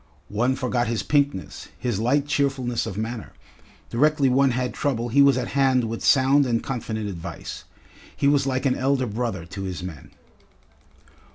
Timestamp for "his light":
1.77-2.25